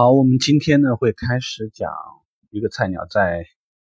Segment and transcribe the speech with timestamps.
[0.00, 1.92] 好，我们今天呢会开始讲
[2.48, 3.44] 一个菜鸟在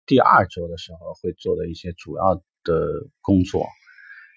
[0.05, 3.69] 第二周的时候会做的一些主要的工作。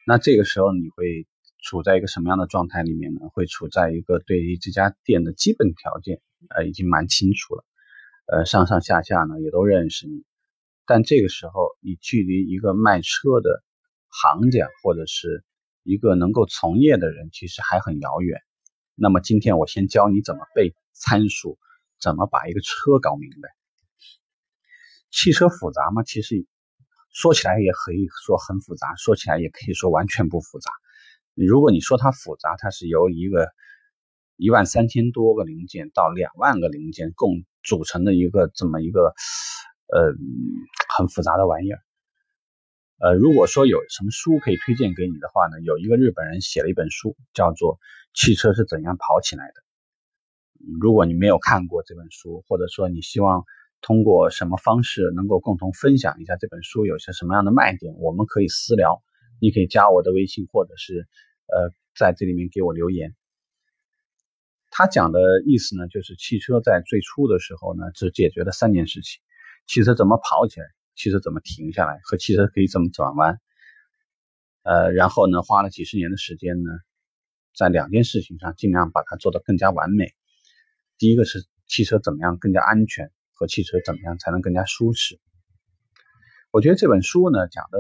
[0.06, 1.26] 那这个时候你会
[1.64, 3.22] 处在一个什么样的状态里面呢？
[3.34, 6.22] 会处在一个对于这家店的基本条件
[6.56, 7.66] 呃已经蛮清楚了，
[8.28, 10.24] 呃上上下下呢也都认识你，
[10.86, 13.64] 但这个时候你距离一个卖车的
[14.10, 15.44] 行家或者是
[15.82, 18.40] 一个能够从业的人其实还很遥远。
[18.96, 20.74] 那么今天我先教你怎么背。
[20.98, 21.60] 参数
[22.00, 23.50] 怎么把一个车搞明白？
[25.12, 26.04] 汽车复杂吗？
[26.04, 26.48] 其实
[27.12, 30.72] 说起来也可以说很复杂，说起来也可以说完全不复杂。
[31.34, 33.50] 如果你说它复杂，它是由一个
[34.38, 39.14] 一万三千多个零件到两万个零件共组成的一个这么一个
[39.88, 40.14] 呃
[40.98, 41.80] 很复杂的玩意儿。
[43.00, 47.76] 呃，如果说有什么书可以推荐给你的话呢，有一个日本人写了一本书，叫做
[48.16, 49.62] 《汽车是怎样跑起来的》。
[50.82, 53.44] 如果你没有看过这本书，或者说你希望
[53.82, 59.04] 通过什么方式能够共同分享一下这本书有些什么样的卖点，我们可以私聊。
[59.42, 61.08] 你可以加我的微信，或者是
[61.48, 63.14] 呃在这里面给我留言。
[64.72, 69.22] 他讲的意思呢，就是汽车在最初的时候呢，只解决了三件事情：
[69.68, 73.40] 汽车怎么跑起来，汽车怎么停下来，和汽车可以怎么转弯。
[74.64, 76.72] 呃，然后呢，花了几十年的时间呢，
[77.56, 80.14] 在两件事情上尽量把它做得更加完美。
[80.98, 85.20] 第一个是汽车怎么样更加安全，和汽车怎么样才能更加舒适。
[86.52, 87.80] 我觉得这本书呢讲的，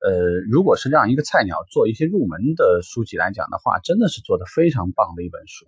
[0.00, 5.66] 呃，如果是让一个菜鸟做一些入门的书籍来讲的话，真的是做的非常棒的一本书。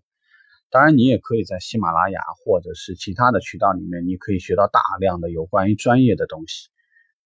[0.70, 6.68] 当然，你也可以在喜马拉雅或者是其他的渠道里面，你可以学到大量的有关于专业的东西，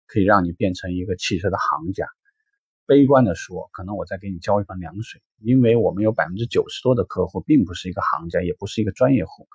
[0.06, 2.06] 可以让你变成一个汽车的行家。
[2.92, 9.47] 悲观的说，可能我再给你浇一盆凉水，因为我们有百分之九十多的客户并不是一个行家，也不是一个专业户，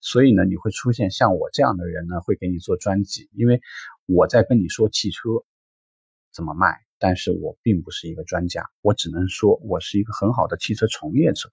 [0.00, 3.60] 所以呢，你会出现像我这样的人呢，会给你做专辑，因为
[4.06, 5.28] 我在跟你说汽车
[6.32, 11.50] 怎么卖，但是我并不是一个专家，我只能说我是一个很好的汽车从业者。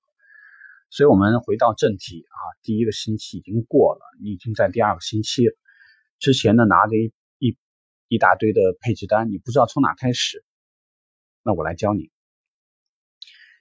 [0.90, 5.54] 所以，我们回到正题啊，第一个星期已经过了，你已经在第二个星期了，
[6.18, 7.58] 之前呢拿着一一
[8.08, 10.46] 一大堆的配置单，你不知道从哪开始。
[11.48, 12.10] 那我来教你，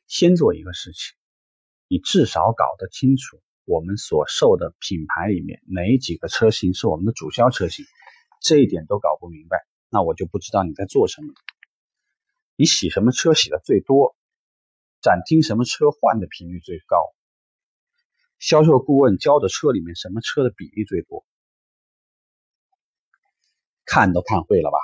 [0.07, 1.15] 先做一个事情，
[1.87, 7.85] 你至少搞得清楚我们所售的品牌里面哪几个车型是我们的主销车型，
[8.41, 9.59] 这一点都搞不明白，
[9.91, 11.35] 那我就不知道你在做什么。
[12.57, 14.17] 你洗什么车洗的最多？
[15.03, 16.97] 展厅什么车换的频率最高？
[18.39, 21.27] 销售顾问教的车里面什么车的比例最多？
[23.85, 24.79] 看都看会了吧？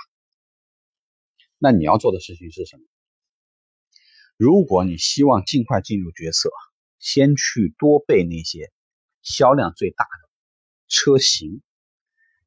[1.63, 2.85] 那你要做的事情是什么？
[4.39, 6.49] 如果你希望尽快进入角色，
[6.99, 8.73] 先去多背那些
[9.21, 10.31] 销量最大的
[10.89, 11.61] 车型，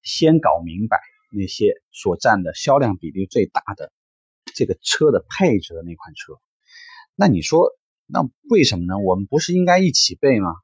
[0.02, 1.00] 先搞明白
[1.32, 3.94] 那些所占的销量比例最大的
[4.56, 6.34] 这个车的配置的那款车。
[7.14, 8.98] 那你说，那为什么呢？
[8.98, 10.56] 我们不是应该一起背吗？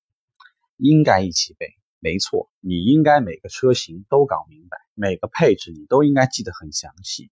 [0.76, 7.30] 应该一起背，没错，你应该每个车型都搞明白，每个配置你都应该记得很详细。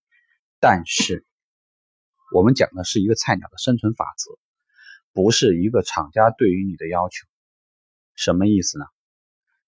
[0.70, 1.26] 但是，
[2.36, 4.38] 我们讲的是一个菜鸟的生存法则，
[5.14, 7.26] 不是一个厂家对于你的要求。
[8.16, 8.84] 什么意思呢？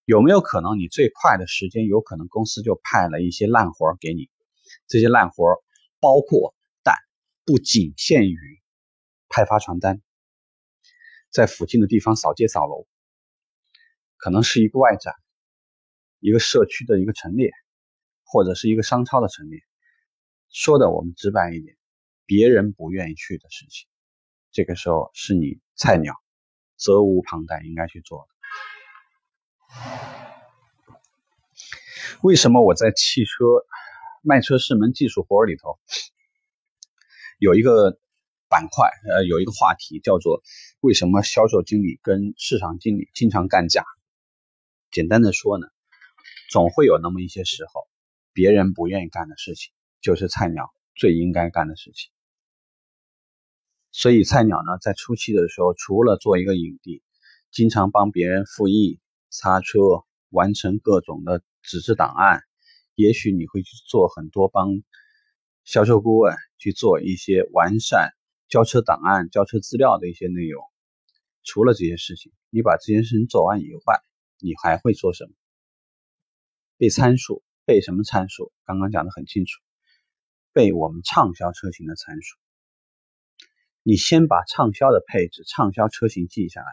[0.04, 4.28] 有没有可能你最快的时间，有可能公司就派了一些烂活给你？
[4.88, 5.46] 这些烂活
[6.00, 6.94] 包括，但
[7.46, 8.60] 不仅限于
[9.30, 10.02] 派发传单，
[11.30, 12.86] 在附近的地方扫街扫楼，
[14.18, 15.14] 可能是一个外展，
[16.18, 17.50] 一个社区的一个陈列，
[18.22, 19.62] 或者是一个商超的陈列。
[20.50, 21.76] 说的我们直白一点，
[22.26, 23.86] 别人不愿意去的事情，
[24.50, 26.14] 这个时候是你菜鸟
[26.76, 28.34] 责无旁贷应该去做的。
[32.22, 33.30] 为什么我在汽车
[34.22, 35.78] 卖车是门技术活里头
[37.38, 37.98] 有一个
[38.48, 40.42] 板块，呃，有一个话题叫做
[40.80, 43.84] 为什么销售经理跟市场经理经常干架？
[44.90, 45.68] 简单的说呢，
[46.50, 47.88] 总会有那么一些时候，
[48.32, 49.72] 别人不愿意干的事情。
[50.00, 52.10] 就是菜鸟最应该干的事情，
[53.90, 57.02] 所以菜鸟呢，在初期的时候，除了做一个影帝，
[57.50, 58.98] 经常帮别人复议、
[59.28, 59.78] 擦车、
[60.30, 62.42] 完成各种的纸质档案，
[62.94, 64.82] 也许你会去做很多帮
[65.64, 68.14] 销售顾问去做一些完善
[68.48, 70.64] 交车档案、交车资料的一些内容。
[71.42, 74.00] 除了这些事情，你把这件事情做完以外，
[74.38, 75.32] 你还会做什么？
[76.78, 78.52] 背参数，背什么参数？
[78.64, 79.60] 刚刚讲的很清楚。
[80.52, 82.38] 背我们畅销车型的参数，
[83.82, 86.70] 你先把畅销的配置、畅销车型记下来，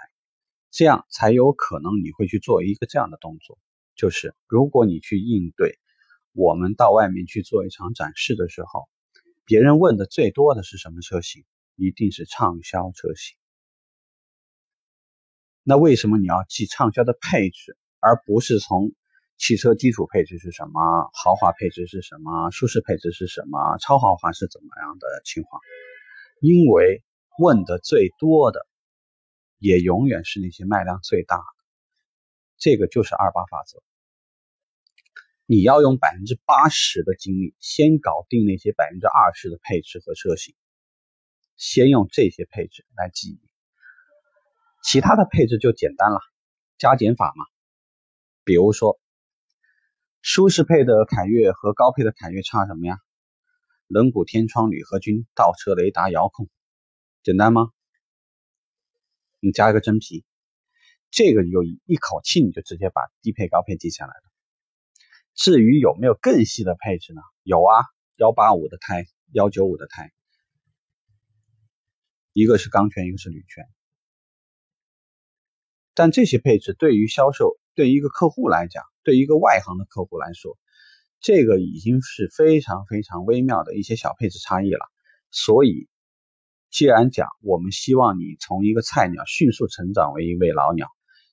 [0.72, 3.60] 这样才有可能你会去做一个这样的动作，
[3.96, 5.80] 就是如果你去应对
[6.34, 8.90] 我们到外面去做一场展示的时候，
[9.46, 11.46] 别人问的最多的是什么车型？
[11.76, 13.38] 一定是畅销车型。
[15.62, 18.94] 那为什么你要记畅销的配置，而不是从
[19.38, 25.62] 汽车基础配置是什么、豪华配置是什么、舒适配置是什么、超豪华是怎么样的情况？
[26.42, 27.04] 因为
[27.38, 28.66] 问的最多的，
[29.60, 31.44] 也永远是那些卖量最大的。
[32.58, 33.82] 这个就是二八法则。
[35.46, 40.56] 你要用百分之八十的精力，先搞定那些百分之二十的配置和车型。
[41.56, 43.40] 先用这些配置来记忆，
[44.84, 46.20] 其他的配置就简单了，
[46.78, 47.46] 加减法嘛。
[48.44, 49.00] 比如说，
[50.30, 52.98] 舒适配的凯越和高配的凯越差什么呀？
[53.88, 56.50] 轮毂、天窗、铝合金、倒车雷达、遥控，
[57.24, 57.72] 简单吗？
[59.40, 60.26] 你加一个真皮，
[61.12, 64.22] 这个有一口气你就直接把低配高配记下来了。
[65.34, 67.22] 至于有没有更细的配置呢？
[67.44, 67.86] 有啊，
[68.18, 70.12] 幺八五的胎，幺九五的胎。
[72.34, 73.66] 一个是钢圈，一个是铝圈，
[75.94, 80.58] 但这些配置对于销售，对于一个客户来讲，对一个外行的客户来说，
[81.22, 84.86] 这个已经是非常非常微妙的一些小配置差异了。
[85.32, 85.88] 所以，
[86.70, 90.90] 既然讲我们希望你从一个菜鸟迅速成长为一位老鸟，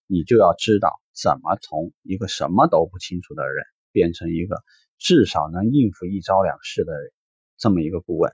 [0.06, 4.62] 你就要知道怎么从一个什么都不清楚的人，变成一个
[4.96, 7.10] 至少能应付一招两式的人
[7.58, 8.32] 这么一个顾问。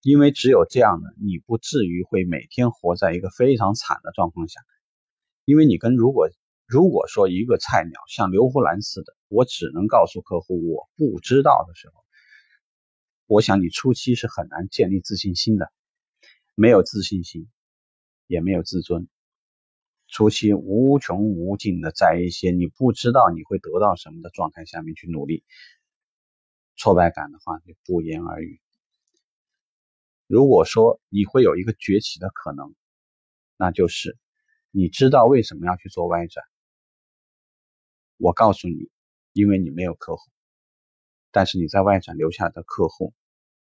[0.00, 4.60] 因为只有这样呢，你不至于会每天活在一个非常惨的状况下。
[5.44, 6.28] 因为你跟如果
[6.72, 12.02] 如果说一个菜鸟像刘胡兰似的，我只能告诉客户我不知道的时候，
[13.26, 15.70] 我想你初期是很难建立自信心的，
[16.54, 17.50] 没有自信心，
[18.26, 19.06] 也没有自尊，
[20.08, 25.44] 初期无穷无尽的在一些你不知道你会得到什么的状态下面去努力，
[26.76, 28.62] 挫败感的话就不言而喻。
[30.26, 32.74] 如果说你会有一个崛起的可能，
[33.58, 34.16] 那就是
[34.70, 36.42] 你知道为什么要去做外展。
[38.22, 38.88] 我告诉你，
[39.32, 40.30] 因为你没有客户，
[41.32, 43.14] 但是你在外展留下的客户，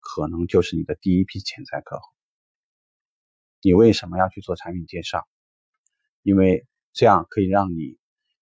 [0.00, 2.02] 可能就是你的第一批潜在客户。
[3.62, 5.28] 你为什么要去做产品介绍？
[6.22, 7.96] 因为这样可以让你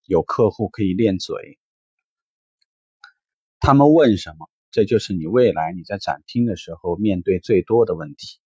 [0.07, 1.59] 有客户可以练嘴，
[3.61, 4.49] 他们问什么？
[4.71, 8.39] 这就是你未来你在展厅的时候面对最多的问题，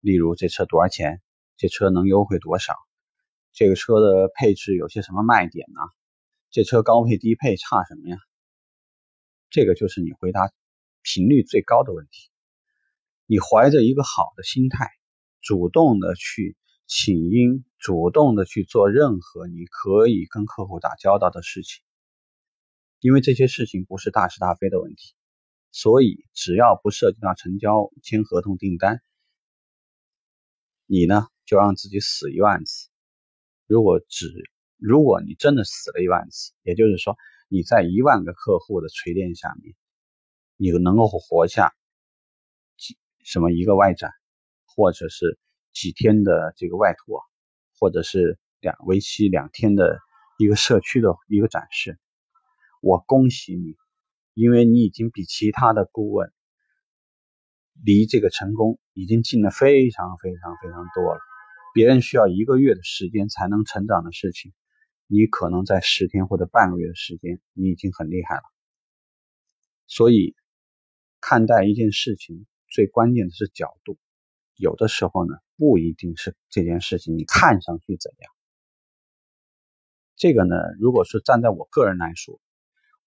[0.00, 1.22] 例如这车多少钱？
[1.56, 2.74] 这车能优惠多少？
[3.52, 5.80] 这个车的配置有些什么卖点呢？
[6.56, 8.16] 这车高配低配差什么呀？
[9.50, 10.50] 这个就是你回答
[11.02, 12.30] 频率最高的问题。
[13.26, 14.88] 你怀着一个好的心态，
[15.42, 16.56] 主动的去
[16.86, 21.82] 请缨，主动的去做任何你可以跟客户打交道的事情，
[23.00, 25.12] 因为这些事情不是大是大非的问题。
[25.72, 29.02] 所以，只要不涉及到成交、签合同、订单，
[30.86, 32.88] 你呢就让自己死一万次。
[33.66, 34.32] 如果只
[34.78, 37.16] 如果你真的死了一万次，也就是说
[37.48, 39.74] 你在一万个客户的锤炼下面，
[40.56, 41.72] 你能够活下
[42.76, 44.10] 几什么一个外展，
[44.64, 45.38] 或者是
[45.72, 47.22] 几天的这个外拓，
[47.78, 49.98] 或者是两为期两天的
[50.38, 51.98] 一个社区的一个展示，
[52.80, 53.76] 我恭喜你。
[54.38, 56.30] 因为你已经比其他的顾问
[57.82, 61.20] 离这个成功已经近了非常非常非常多了。
[61.72, 64.52] 别人需要一个月的时间才能成长的事情，
[65.06, 68.42] 你可能在十天或者半个月的时间，你已经很厉害了。
[69.86, 70.34] 所以，
[71.20, 73.98] 看待一件事情最关键的是角度。
[74.56, 78.32] 有的时候呢，不一定是这件事情你看上去怎样。
[80.16, 82.40] 这个呢，如果是站在我个人来说。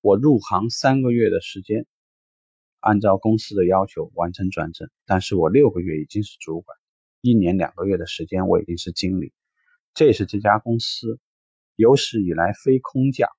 [0.01, 1.85] 我入行三个月的时间，
[2.79, 6.77] 按照公司的要求完成转正，但是我六个月已经是主管，
[7.19, 9.33] 一年两个月的时间我已经是经理，
[9.93, 11.19] 这是这家公司
[11.79, 13.29] 有史以来非空降、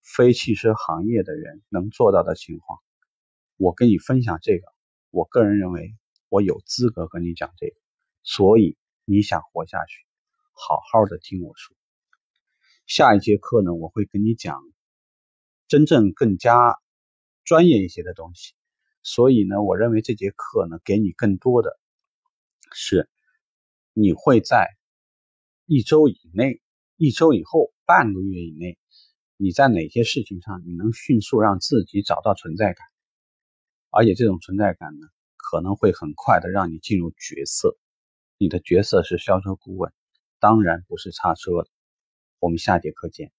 [0.00, 2.78] 非汽车行业的人能做到的情况。
[3.56, 4.64] 我跟你分享这个，
[5.10, 5.96] 我个人认为
[6.28, 7.74] 我有资格跟你讲这个，
[8.22, 10.06] 所以你想活下去，
[10.52, 11.76] 好好的听我说。
[12.86, 14.62] 下一节课呢，我会跟你讲。
[15.66, 16.76] 真正更加
[17.42, 18.54] 专业一些的东西，
[19.02, 21.76] 所以呢，我认为这节课呢，给你更多的
[22.72, 23.10] 是
[23.94, 24.68] 你会在
[25.64, 26.62] 一周以内、
[26.98, 28.78] 一周以后、半个月以内，
[29.36, 32.86] 你在哪些事情上你能迅速让自己找到存在感，
[33.90, 37.76] 而且这种存在感呢，可能会很快的让你进入角色。
[38.38, 39.92] 你的角色是销售顾问，
[40.40, 41.68] 当然不是叉车的。
[42.38, 43.30] 我们下节课见。